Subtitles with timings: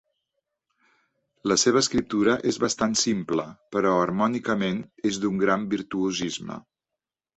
[1.51, 3.45] La seva escriptura és bastant simple,
[3.77, 4.81] però harmònicament
[5.11, 6.59] és d'un gran virtuosisme.